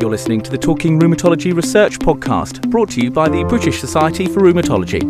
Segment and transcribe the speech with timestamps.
[0.00, 4.26] You're listening to the Talking Rheumatology Research Podcast, brought to you by the British Society
[4.26, 5.02] for Rheumatology.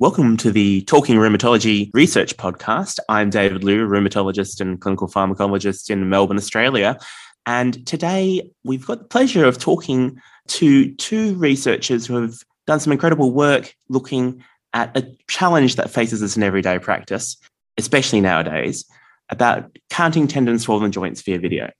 [0.00, 2.98] Welcome to the Talking Rheumatology Research Podcast.
[3.08, 6.98] I'm David Liew, rheumatologist and clinical pharmacologist in Melbourne, Australia.
[7.46, 12.34] And today we've got the pleasure of talking to two researchers who have
[12.66, 17.36] done some incredible work looking at a challenge that faces us in everyday practice,
[17.76, 18.84] especially nowadays,
[19.30, 21.70] about counting tendons, swollen joints via video.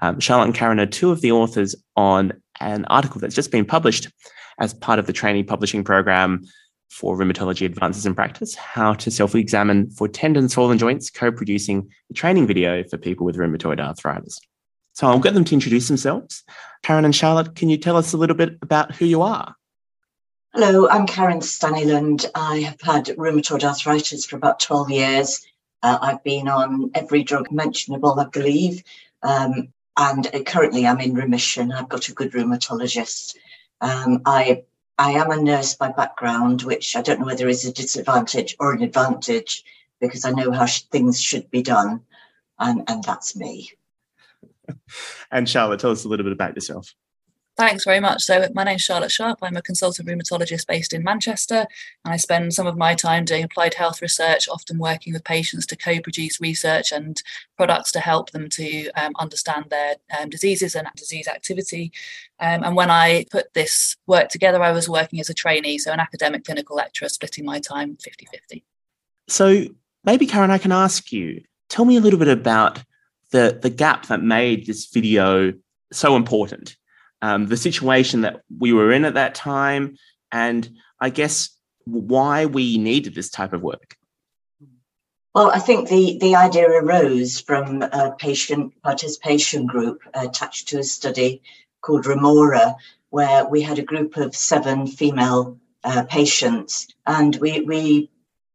[0.00, 3.64] Um, Charlotte and Karen are two of the authors on an article that's just been
[3.64, 4.08] published
[4.60, 6.44] as part of the training publishing program
[6.90, 12.46] for Rheumatology Advances in Practice, how to self-examine for tendon swollen joints, co-producing a training
[12.46, 14.40] video for people with rheumatoid arthritis.
[14.94, 16.42] So I'll get them to introduce themselves.
[16.82, 19.54] Karen and Charlotte, can you tell us a little bit about who you are?
[20.54, 22.24] Hello, I'm Karen Staniland.
[22.34, 25.46] I have had rheumatoid arthritis for about 12 years.
[25.82, 28.82] Uh, I've been on every drug mentionable, I believe.
[29.22, 31.70] Um, and currently I'm in remission.
[31.70, 33.36] I've got a good rheumatologist.
[33.82, 34.64] Um, I
[34.98, 38.72] I am a nurse by background, which I don't know whether is a disadvantage or
[38.72, 39.62] an advantage
[40.00, 42.00] because I know how sh- things should be done.
[42.58, 43.70] And, and that's me.
[45.30, 46.94] and Charlotte, tell us a little bit about yourself.
[47.58, 48.22] Thanks very much.
[48.22, 49.40] So, my name's Charlotte Sharp.
[49.42, 51.66] I'm a consultant rheumatologist based in Manchester,
[52.04, 55.66] and I spend some of my time doing applied health research, often working with patients
[55.66, 57.20] to co produce research and
[57.56, 61.90] products to help them to um, understand their um, diseases and disease activity.
[62.38, 65.90] Um, and when I put this work together, I was working as a trainee, so
[65.90, 68.64] an academic clinical lecturer, splitting my time 50 50.
[69.26, 69.64] So,
[70.04, 72.84] maybe, Karen, I can ask you tell me a little bit about
[73.32, 75.54] the, the gap that made this video
[75.90, 76.76] so important
[77.22, 79.96] um, the situation that we were in at that time,
[80.32, 80.68] and
[81.00, 81.50] I guess
[81.84, 83.96] why we needed this type of work.
[85.34, 90.82] Well, I think the, the idea arose from a patient participation group attached to a
[90.82, 91.42] study
[91.80, 92.76] called Remora,
[93.10, 98.10] where we had a group of seven female uh, patients, and we, we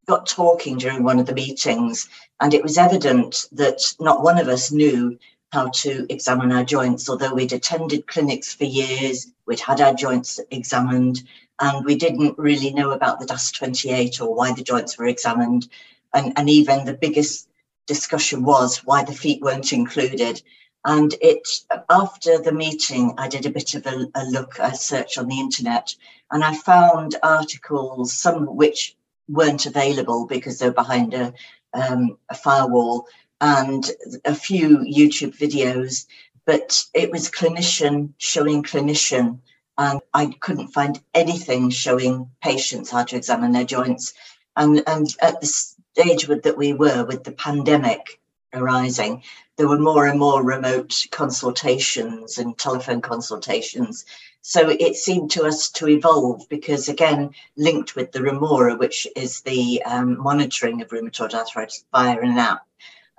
[0.07, 2.09] got talking during one of the meetings,
[2.41, 5.18] and it was evident that not one of us knew
[5.53, 10.40] how to examine our joints, although we'd attended clinics for years, we'd had our joints
[10.50, 11.22] examined,
[11.62, 15.68] and we didn't really know about the DAS 28 or why the joints were examined.
[16.12, 17.47] And, and even the biggest
[17.86, 20.41] discussion was why the feet weren't included.
[20.86, 21.47] And it
[21.90, 25.40] after the meeting, I did a bit of a, a look, a search on the
[25.40, 25.96] internet,
[26.31, 28.96] and I found articles, some of which
[29.30, 31.34] weren't available because they're behind a,
[31.74, 33.08] um, a firewall,
[33.44, 33.92] and
[34.24, 36.06] a few YouTube videos,
[36.46, 39.40] but it was clinician showing clinician.
[39.78, 44.14] And I couldn't find anything showing patients how to examine their joints.
[44.56, 48.22] And, and at the stage with, that we were with the pandemic
[48.53, 49.24] arising,
[49.58, 54.06] there were more and more remote consultations and telephone consultations.
[54.42, 59.42] So it seemed to us to evolve because, again, linked with the Remora, which is
[59.42, 62.66] the um, monitoring of rheumatoid arthritis via an app,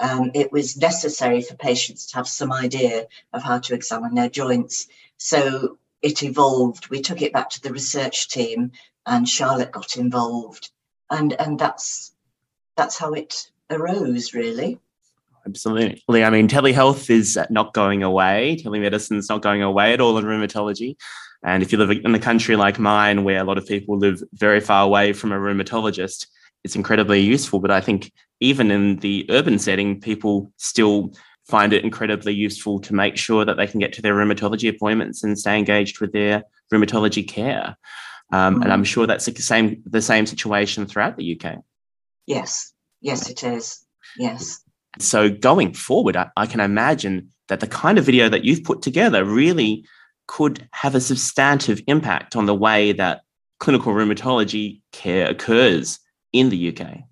[0.04, 4.28] um, it was necessary for patients to have some idea of how to examine their
[4.28, 4.86] joints.
[5.16, 6.90] So it evolved.
[6.90, 8.72] We took it back to the research team,
[9.06, 10.70] and Charlotte got involved,
[11.10, 12.12] and and that's
[12.76, 14.78] that's how it arose, really.
[15.46, 16.24] Absolutely.
[16.24, 18.58] I mean, telehealth is not going away.
[18.62, 20.96] Telemedicine is not going away at all in rheumatology.
[21.42, 24.22] And if you live in a country like mine, where a lot of people live
[24.32, 26.26] very far away from a rheumatologist,
[26.64, 27.60] it's incredibly useful.
[27.60, 31.14] But I think even in the urban setting, people still
[31.46, 35.22] find it incredibly useful to make sure that they can get to their rheumatology appointments
[35.22, 36.42] and stay engaged with their
[36.72, 37.76] rheumatology care.
[38.32, 38.62] Um, mm-hmm.
[38.62, 41.58] And I'm sure that's the same the same situation throughout the UK.
[42.26, 43.84] Yes, yes, it is.
[44.16, 44.60] Yes.
[44.98, 48.80] So going forward, I, I can imagine that the kind of video that you've put
[48.80, 49.84] together really
[50.26, 53.22] could have a substantive impact on the way that
[53.60, 55.98] clinical rheumatology care occurs
[56.34, 57.04] in the UK.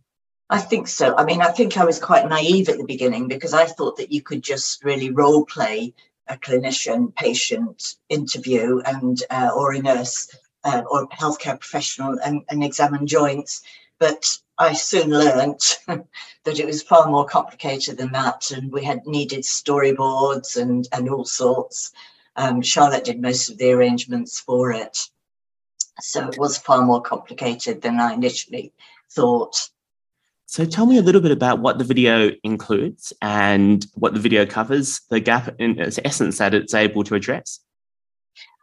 [0.51, 1.17] I think so.
[1.17, 4.13] I mean, I think I was quite naive at the beginning because I thought that
[4.13, 5.95] you could just really role play
[6.29, 10.29] a clinician patient interview and uh, or a nurse
[10.65, 13.63] uh, or healthcare professional and, and examine joints.
[13.99, 19.07] But I soon learnt that it was far more complicated than that, and we had
[19.07, 21.93] needed storyboards and and all sorts.
[22.37, 24.99] Um, Charlotte did most of the arrangements for it,
[26.01, 28.73] so it was far more complicated than I initially
[29.15, 29.71] thought.
[30.47, 34.45] So tell me a little bit about what the video includes and what the video
[34.47, 37.61] covers, the gap in its essence that it's able to address.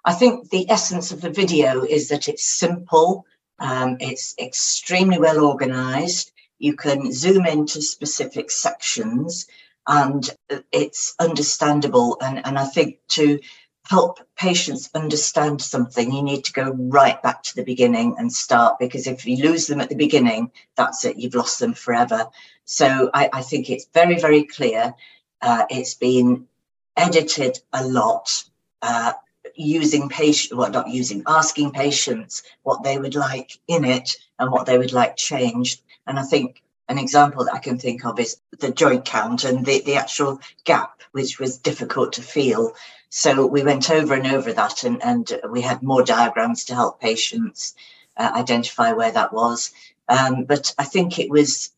[0.06, 3.26] I think the essence of the video is that it's simple
[3.62, 6.32] Um, it's extremely well organized.
[6.60, 9.48] You can zoom into specific sections
[9.84, 10.24] and
[10.72, 12.18] it's understandable.
[12.22, 13.40] And, and I think to
[13.90, 18.78] help patients understand something, you need to go right back to the beginning and start
[18.78, 22.28] because if you lose them at the beginning, that's it, you've lost them forever.
[22.66, 24.94] So I, I think it's very, very clear.
[25.42, 26.48] Uh, it's been
[26.96, 28.44] edited a lot.
[28.84, 29.14] Uh,
[29.56, 34.66] using patient well not using asking patients what they would like in it and what
[34.66, 38.38] they would like changed and i think an example that i can think of is
[38.60, 42.74] the joint count and the, the actual gap which was difficult to feel
[43.10, 47.00] so we went over and over that and, and we had more diagrams to help
[47.00, 47.74] patients
[48.18, 49.72] uh, identify where that was
[50.10, 51.72] um, but i think it was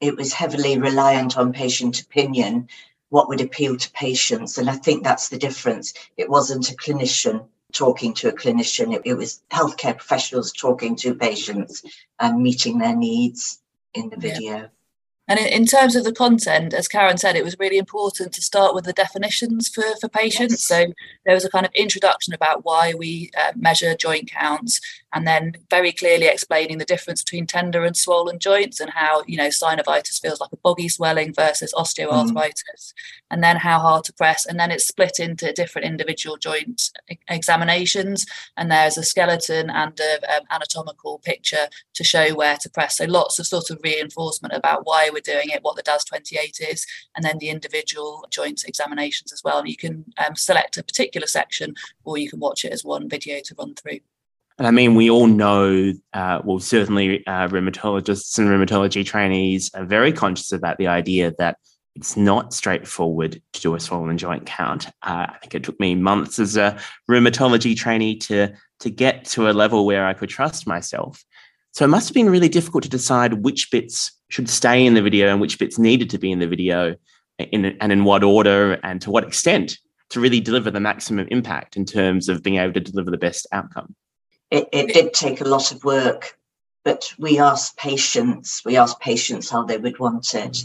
[0.00, 2.68] it was heavily reliant on patient opinion
[3.12, 4.56] what would appeal to patients.
[4.56, 5.92] And I think that's the difference.
[6.16, 11.14] It wasn't a clinician talking to a clinician, it, it was healthcare professionals talking to
[11.14, 11.84] patients
[12.18, 13.61] and meeting their needs
[13.94, 14.56] in the video.
[14.56, 14.66] Yeah.
[15.28, 18.74] And in, terms of the content, as Karen said, it was really important to start
[18.74, 20.52] with the definitions for, for patients.
[20.52, 20.64] Yes.
[20.64, 20.92] So
[21.24, 24.80] there was a kind of introduction about why we uh, measure joint counts
[25.12, 29.36] and then very clearly explaining the difference between tender and swollen joints and how you
[29.36, 32.92] know synovitis feels like a boggy swelling versus osteoarthritis mm.
[33.30, 36.90] and then how hard to press and then it's split into different individual joint
[37.28, 38.26] examinations
[38.56, 42.98] and there's a skeleton and an um, anatomical picture to show where to press.
[42.98, 46.58] So lots of sort of reinforcement about why we're doing it what the DAS 28
[46.60, 46.86] is
[47.16, 49.58] and then the individual joint examinations as well.
[49.58, 51.74] And you can um, select a particular section
[52.04, 54.00] or you can watch it as one video to run through
[54.58, 59.84] and I mean, we all know, uh, well, certainly uh, rheumatologists and rheumatology trainees are
[59.84, 61.56] very conscious about the idea that
[61.94, 64.86] it's not straightforward to do a swollen joint count.
[65.02, 66.78] Uh, I think it took me months as a
[67.10, 71.24] rheumatology trainee to, to get to a level where I could trust myself.
[71.72, 75.02] So it must have been really difficult to decide which bits should stay in the
[75.02, 76.94] video and which bits needed to be in the video
[77.38, 79.78] in, and in what order and to what extent
[80.10, 83.46] to really deliver the maximum impact in terms of being able to deliver the best
[83.52, 83.94] outcome
[84.52, 86.38] it, it did take a lot of work,
[86.84, 90.64] but we asked patients, we asked patients how they would want it.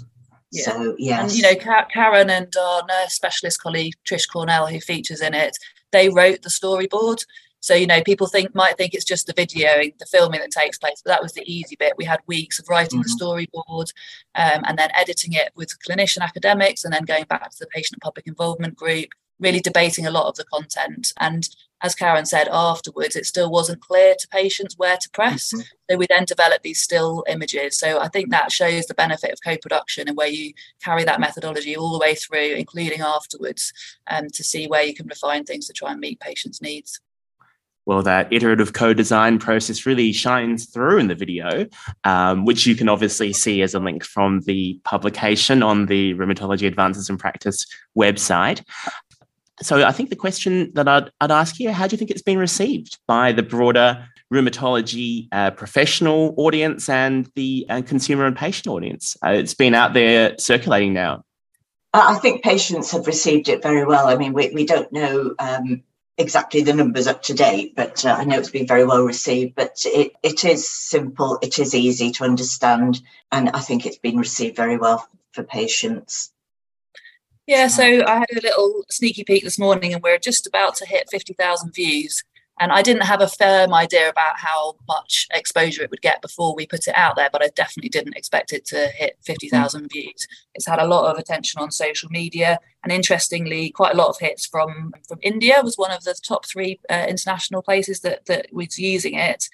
[0.51, 0.63] Yeah.
[0.63, 1.31] So, yes.
[1.31, 5.57] And, you know, Karen and our nurse specialist colleague, Trish Cornell, who features in it,
[5.91, 7.23] they wrote the storyboard.
[7.59, 10.77] So, you know, people think might think it's just the videoing, the filming that takes
[10.77, 11.97] place, but that was the easy bit.
[11.97, 13.17] We had weeks of writing mm-hmm.
[13.17, 13.91] the storyboard
[14.35, 18.01] um, and then editing it with clinician academics and then going back to the patient
[18.01, 19.09] public involvement group,
[19.39, 21.13] really debating a lot of the content.
[21.19, 21.47] And
[21.81, 25.53] as Karen said afterwards, it still wasn't clear to patients where to press.
[25.53, 25.61] Mm-hmm.
[25.89, 27.77] So we then developed these still images.
[27.77, 30.53] So I think that shows the benefit of co-production and where you
[30.83, 33.71] carry that methodology all the way through, including afterwards,
[34.07, 36.99] um, to see where you can refine things to try and meet patients' needs.
[37.85, 41.67] Well, that iterative co-design process really shines through in the video,
[42.03, 46.67] um, which you can obviously see as a link from the publication on the Rheumatology
[46.67, 47.65] Advances in Practice
[47.97, 48.61] website
[49.61, 52.21] so I think the question that I'd, I'd ask you, how do you think it's
[52.21, 58.67] been received by the broader rheumatology uh, professional audience and the uh, consumer and patient
[58.67, 59.17] audience?
[59.25, 61.23] Uh, it's been out there circulating now.
[61.93, 64.07] I think patients have received it very well.
[64.07, 65.81] I mean, we, we don't know um,
[66.17, 69.55] exactly the numbers up to date, but uh, I know it's been very well received.
[69.55, 73.01] But it, it is simple, it is easy to understand,
[73.31, 76.31] and I think it's been received very well for patients.
[77.47, 80.85] Yeah, so I had a little sneaky peek this morning, and we're just about to
[80.85, 82.21] hit 50,000 views.
[82.59, 86.55] And I didn't have a firm idea about how much exposure it would get before
[86.55, 89.91] we put it out there, but I definitely didn't expect it to hit 50,000 mm.
[89.93, 90.27] views.
[90.55, 94.17] It's had a lot of attention on social media, and interestingly, quite a lot of
[94.19, 98.47] hits from from India was one of the top three uh, international places that that
[98.51, 99.47] was using it.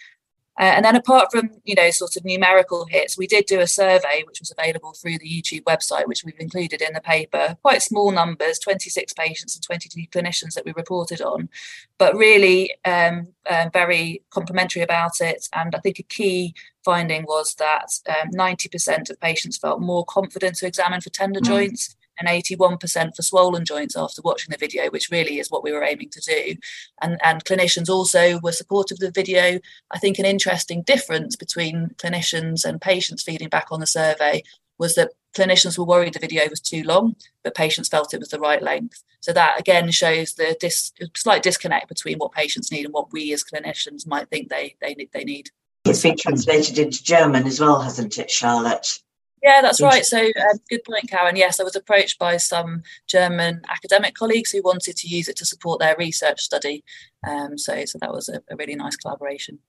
[0.60, 3.68] Uh, and then apart from, you know, sort of numerical hits, we did do a
[3.68, 7.58] survey which was available through the YouTube website, which we've included in the paper.
[7.64, 11.50] Quite small numbers, 26 patients and 22 clinicians that we reported on,
[11.98, 15.48] but really um, um, very complimentary about it.
[15.54, 16.54] And I think a key
[16.86, 21.46] finding was that um, 90% of patients felt more confident to examine for tender mm.
[21.46, 25.72] joints and 81% for swollen joints after watching the video, which really is what we
[25.72, 26.56] were aiming to do.
[27.02, 29.60] And, and clinicians also were supportive of the video.
[29.92, 34.44] I think an interesting difference between clinicians and patients feeding back on the survey
[34.78, 38.30] was that clinicians were worried the video was too long, but patients felt it was
[38.30, 39.04] the right length.
[39.20, 43.34] So that again shows the dis- slight disconnect between what patients need and what we
[43.34, 45.50] as clinicians might think they they, they need.
[45.86, 49.00] It's been translated into German as well, hasn't it, Charlotte?
[49.44, 50.06] Yeah, that's right.
[50.06, 51.36] So, um, good point, Karen.
[51.36, 55.46] Yes, I was approached by some German academic colleagues who wanted to use it to
[55.46, 56.82] support their research study.
[57.28, 59.60] Um, so, so that was a, a, really nice collaboration.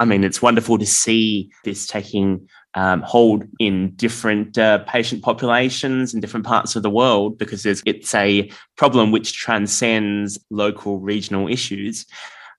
[0.00, 6.12] I mean, it's wonderful to see this taking um, hold in different uh, patient populations
[6.12, 12.04] in different parts of the world because it's a problem which transcends local regional issues.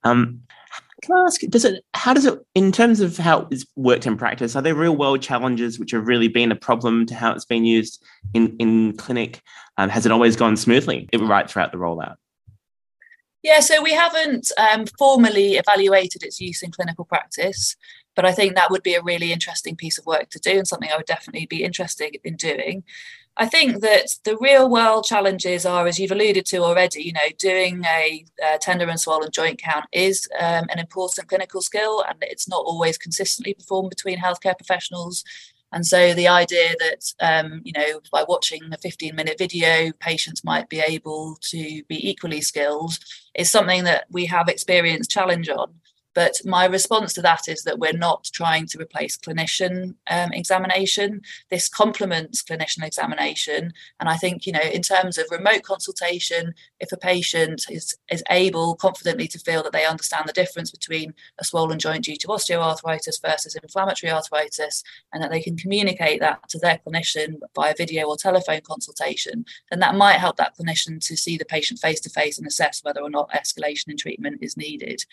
[0.03, 0.41] Um,
[1.01, 4.17] can I ask, does it, how does it, in terms of how it's worked in
[4.17, 7.45] practice, are there real world challenges which have really been a problem to how it's
[7.45, 8.03] been used
[8.33, 9.41] in, in clinic?
[9.77, 12.15] Um, has it always gone smoothly right throughout the rollout?
[13.43, 17.75] Yeah, so we haven't um, formally evaluated its use in clinical practice,
[18.15, 20.67] but I think that would be a really interesting piece of work to do and
[20.67, 22.83] something I would definitely be interested in doing.
[23.37, 27.29] I think that the real world challenges are, as you've alluded to already, you know,
[27.37, 28.25] doing a,
[28.59, 32.97] tender and swollen joint count is um, an important clinical skill and it's not always
[32.97, 35.23] consistently performed between healthcare professionals.
[35.71, 40.43] And so the idea that, um, you know, by watching a 15 minute video, patients
[40.43, 42.99] might be able to be equally skilled
[43.33, 45.73] is something that we have experienced challenge on.
[46.13, 51.21] But my response to that is that we're not trying to replace clinician um, examination.
[51.49, 53.73] This complements clinician examination.
[53.99, 58.23] And I think, you know, in terms of remote consultation, if a patient is, is
[58.29, 62.27] able confidently to feel that they understand the difference between a swollen joint due to
[62.27, 68.07] osteoarthritis versus inflammatory arthritis, and that they can communicate that to their clinician via video
[68.07, 72.09] or telephone consultation, then that might help that clinician to see the patient face to
[72.09, 75.05] face and assess whether or not escalation in treatment is needed.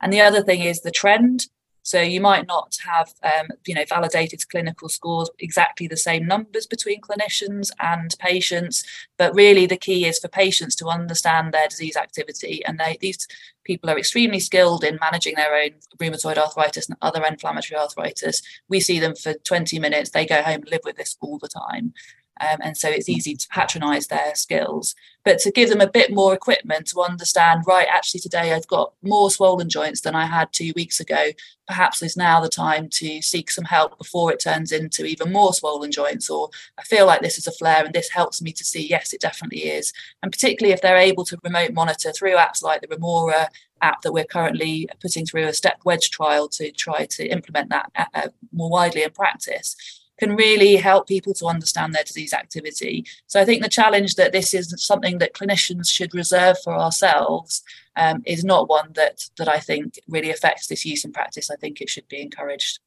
[0.00, 1.46] And the other thing is the trend.
[1.82, 6.66] So you might not have, um, you know, validated clinical scores exactly the same numbers
[6.66, 8.82] between clinicians and patients,
[9.16, 13.28] but really the key is for patients to understand their disease activity, and they, these
[13.62, 18.42] people are extremely skilled in managing their own rheumatoid arthritis and other inflammatory arthritis.
[18.68, 21.48] We see them for 20 minutes; they go home and live with this all the
[21.48, 21.94] time.
[22.40, 24.94] Um, and so it's easy to patronize their skills.
[25.24, 28.92] But to give them a bit more equipment to understand right actually today i've got
[29.02, 31.30] more swollen joints than i had two weeks ago.
[31.66, 35.52] Perhaps is now the time to seek some help before it turns into even more
[35.52, 38.64] swollen joints or i feel like this is a flare and this helps me to
[38.64, 39.92] see yes it definitely is.
[40.22, 43.48] And particularly if they're able to remote monitor through apps like the remora
[43.82, 47.90] app that we're currently putting through a step wedge trial to try to implement that
[47.96, 49.76] uh, uh more widely in practice
[50.18, 53.04] can really help people to understand their disease activity.
[53.26, 57.62] So I think the challenge that this is something that clinicians should reserve for ourselves
[57.96, 61.50] um, is not one that that I think really affects this use in practice.
[61.50, 62.80] I think it should be encouraged.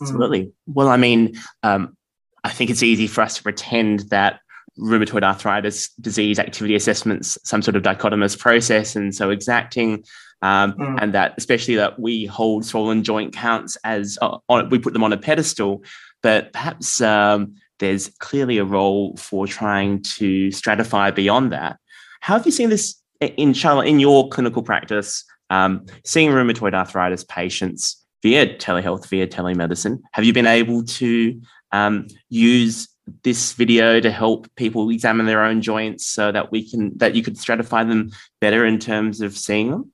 [0.00, 0.52] Absolutely.
[0.66, 1.96] Well, I mean, um,
[2.44, 4.40] I think it's easy for us to pretend that
[4.78, 10.04] rheumatoid arthritis disease activity assessments some sort of dichotomous process and so exacting
[10.42, 10.98] um, mm.
[11.00, 15.02] and that especially that we hold swollen joint counts as uh, on, we put them
[15.02, 15.82] on a pedestal
[16.22, 21.78] but perhaps um, there's clearly a role for trying to stratify beyond that.
[22.20, 27.24] How have you seen this in Charlotte in your clinical practice, um, seeing rheumatoid arthritis
[27.24, 30.00] patients via telehealth, via telemedicine?
[30.12, 31.40] Have you been able to
[31.72, 32.88] um, use
[33.22, 37.22] this video to help people examine their own joints so that we can that you
[37.22, 39.92] could stratify them better in terms of seeing them?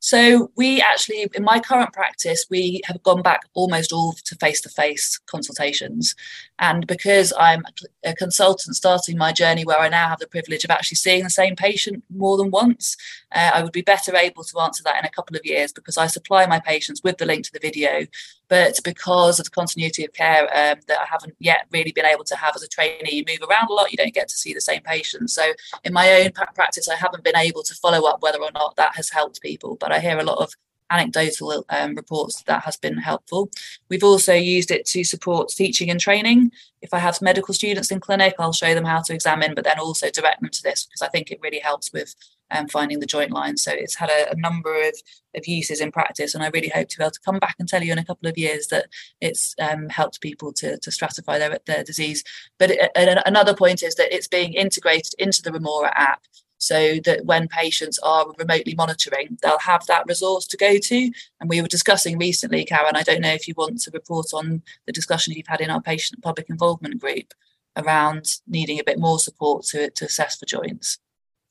[0.00, 5.20] So we actually, in my current practice, we have gone back almost all to face-to-face
[5.26, 6.14] consultations.
[6.58, 7.64] And because I'm
[8.04, 11.30] a consultant starting my journey where I now have the privilege of actually seeing the
[11.30, 12.96] same patient more than once,
[13.34, 15.96] uh, I would be better able to answer that in a couple of years because
[15.96, 18.06] I supply my patients with the link to the video.
[18.48, 22.24] But because of the continuity of care um, that I haven't yet really been able
[22.24, 24.52] to have as a trainee, you move around a lot, you don't get to see
[24.52, 25.34] the same patients.
[25.34, 25.52] So
[25.84, 28.96] in my own practice, I haven't been able to follow up whether or not that
[28.96, 29.76] has helped people.
[29.80, 30.52] But I hear a lot of
[30.92, 33.50] anecdotal um, reports that has been helpful.
[33.88, 36.52] We've also used it to support teaching and training.
[36.82, 39.78] If I have medical students in clinic, I'll show them how to examine, but then
[39.78, 42.14] also direct them to this because I think it really helps with
[42.52, 43.56] um, finding the joint line.
[43.56, 44.94] So it's had a, a, number of,
[45.34, 47.68] of uses in practice, and I really hope to be able to come back and
[47.68, 48.86] tell you in a couple of years that
[49.20, 52.22] it's um, helped people to, to stratify their, their disease.
[52.58, 56.22] But it, another point is that it's being integrated into the Remora app
[56.62, 61.10] so that when patients are remotely monitoring, they'll have that resource to go to.
[61.40, 64.62] And we were discussing recently, Karen, I don't know if you want to report on
[64.86, 67.34] the discussion you've had in our patient public involvement group
[67.76, 70.98] around needing a bit more support to, to assess for joints.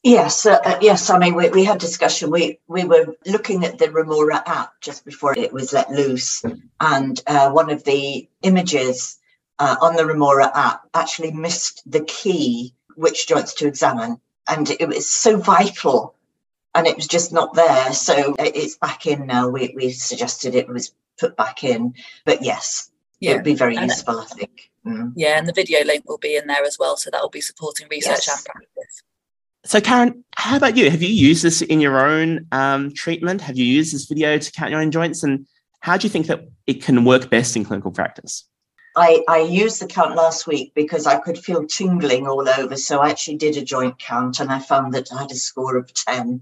[0.02, 1.10] Yes, uh, uh, yes.
[1.10, 2.32] I mean, we, we had discussion.
[2.32, 6.44] We we were looking at the Remora app just before it was let loose,
[6.80, 9.20] and uh, one of the images
[9.60, 14.20] uh, on the Remora app actually missed the key which joints to examine
[14.50, 16.16] and it was so vital
[16.74, 17.94] and it was just not there.
[17.94, 19.50] So it's back in now.
[19.50, 21.94] We, we suggested it was put back in,
[22.26, 23.32] but yes, yeah.
[23.32, 24.72] it would be very and useful, I think.
[24.86, 25.14] Mm.
[25.16, 27.42] Yeah, and the video link will be in there as well, so that will be
[27.42, 28.38] supporting research yes.
[28.38, 29.04] and practice.
[29.64, 30.90] So, Karen, how about you?
[30.90, 33.42] Have you used this in your own um, treatment?
[33.42, 35.22] Have you used this video to count your own joints?
[35.22, 35.46] And
[35.82, 38.46] how do you think that it can work best in clinical practice?
[38.96, 42.76] I, I used the count last week because I could feel tingling all over.
[42.76, 45.78] So I actually did a joint count and I found that I had a score
[45.78, 46.42] of 10.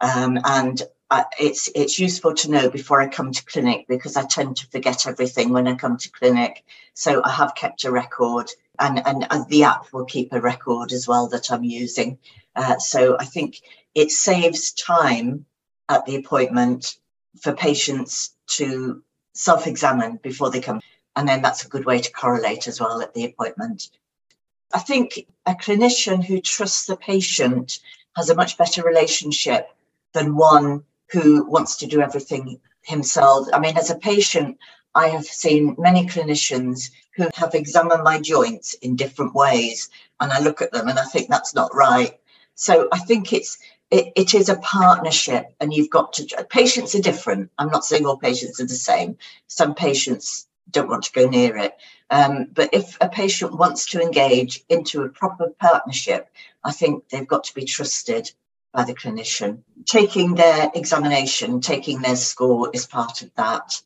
[0.00, 4.24] Um, and I, it's it's useful to know before I come to clinic because I
[4.24, 6.64] tend to forget everything when I come to clinic.
[6.94, 11.06] So I have kept a record and, and, the app will keep a record as
[11.06, 12.18] well that I'm using.
[12.56, 13.60] Uh, so I think
[13.94, 15.44] it saves time
[15.88, 16.96] at the appointment
[17.42, 19.02] for patients to
[19.34, 20.80] self examine before they come.
[21.16, 23.90] And then that's a good way to correlate as well at the appointment.
[24.74, 27.80] I think a clinician who trusts the patient
[28.16, 29.68] has a much better relationship
[30.12, 33.48] than one who wants to do everything himself.
[33.52, 34.58] I mean, as a patient,
[34.94, 39.90] I have seen many clinicians who have examined my joints in different ways,
[40.20, 42.18] and I look at them and I think that's not right.
[42.54, 43.58] So I think it's
[43.90, 46.46] it, it is a partnership, and you've got to.
[46.50, 47.50] Patients are different.
[47.58, 49.18] I'm not saying all patients are the same.
[49.48, 51.76] Some patients don't want to go near it.
[52.10, 56.28] Um, but if a patient wants to engage into a proper partnership,
[56.64, 58.30] I think they've got to be trusted
[58.72, 59.62] by the clinician.
[59.86, 63.82] Taking their examination, taking their score is part of that.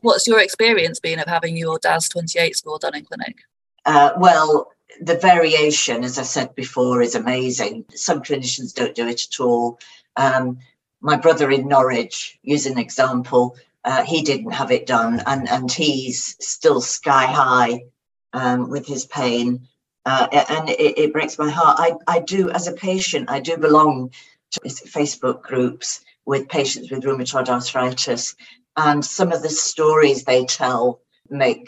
[0.00, 3.38] What's your experience been of having your DAS 28 score done in clinic?
[3.84, 7.84] Uh, well, the variation, as I said before, is amazing.
[7.94, 9.78] Some clinicians don't do it at all.
[10.16, 10.58] Um,
[11.00, 15.70] my brother in Norwich, use an example, uh, he didn't have it done, and, and
[15.70, 17.84] he's still sky high
[18.32, 19.68] um, with his pain.
[20.04, 21.78] Uh, and it, it, breaks my heart.
[21.80, 24.10] I, I do, as a patient, I do belong
[24.52, 28.36] to Facebook groups with patients with rheumatoid arthritis,
[28.76, 31.66] and some of the stories they tell make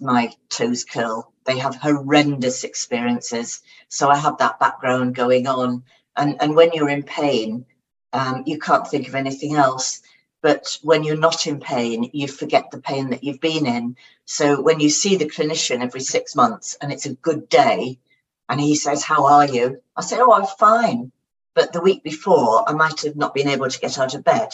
[0.00, 1.32] my toes curl.
[1.46, 3.62] They have horrendous experiences.
[3.88, 5.82] So I have that background going on.
[6.16, 7.64] And, and when you're in pain,
[8.12, 10.02] um, you can't think of anything else.
[10.40, 13.96] But when you're not in pain, you forget the pain that you've been in.
[14.24, 17.98] So when you see the clinician every six months and it's a good day,
[18.48, 19.82] and he says, How are you?
[19.96, 21.12] I say, Oh, I'm fine.
[21.54, 24.50] But the week before, I might have not been able to get out of bed.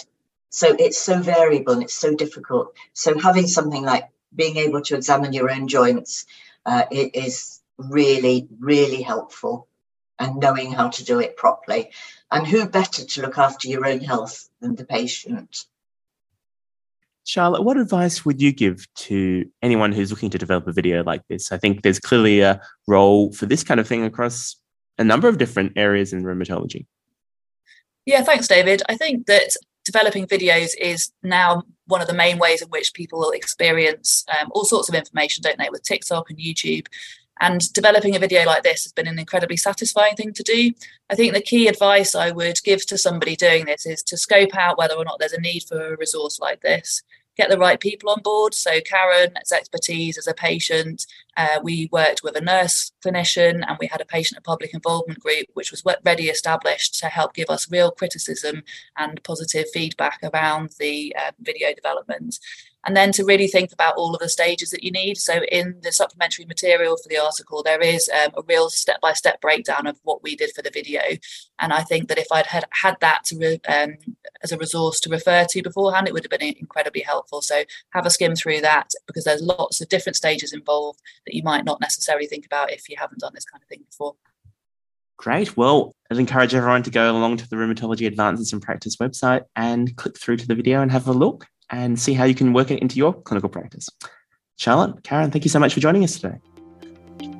[0.48, 2.74] So it's so variable and it's so difficult.
[2.92, 6.26] So having something like being able to examine your own joints
[6.64, 9.68] uh, is really, really helpful
[10.18, 11.90] and knowing how to do it properly.
[12.30, 15.66] And who better to look after your own health than the patient?
[17.24, 21.22] Charlotte, what advice would you give to anyone who's looking to develop a video like
[21.28, 21.52] this?
[21.52, 24.56] I think there's clearly a role for this kind of thing across
[24.98, 26.86] a number of different areas in rheumatology.
[28.04, 28.82] Yeah, thanks, David.
[28.88, 33.30] I think that developing videos is now one of the main ways in which people
[33.30, 36.86] experience um, all sorts of information, don't they, with TikTok and YouTube.
[37.40, 40.72] And developing a video like this has been an incredibly satisfying thing to do.
[41.10, 44.56] I think the key advice I would give to somebody doing this is to scope
[44.56, 47.02] out whether or not there's a need for a resource like this
[47.36, 48.54] get the right people on board.
[48.54, 53.86] So Karen's expertise as a patient, uh, we worked with a nurse clinician and we
[53.86, 57.70] had a patient and public involvement group, which was ready established to help give us
[57.70, 58.62] real criticism
[58.96, 62.38] and positive feedback around the uh, video development
[62.84, 65.16] and then to really think about all of the stages that you need.
[65.16, 69.12] So, in the supplementary material for the article, there is um, a real step by
[69.12, 71.00] step breakdown of what we did for the video.
[71.58, 73.96] And I think that if I'd had, had that to re, um,
[74.42, 77.42] as a resource to refer to beforehand, it would have been incredibly helpful.
[77.42, 81.42] So, have a skim through that because there's lots of different stages involved that you
[81.42, 84.14] might not necessarily think about if you haven't done this kind of thing before.
[85.16, 85.56] Great.
[85.56, 89.94] Well, I'd encourage everyone to go along to the Rheumatology Advances in Practice website and
[89.96, 92.70] click through to the video and have a look and see how you can work
[92.70, 93.88] it into your clinical practice.
[94.56, 96.38] Charlotte, Karen, thank you so much for joining us today.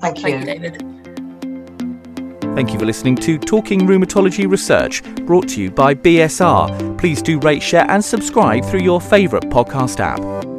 [0.01, 1.05] Thank you, thank you David.
[2.55, 6.97] Thank you for listening to Talking Rheumatology Research, brought to you by BSR.
[6.99, 10.54] Please do rate, share, and subscribe through your favourite podcast app.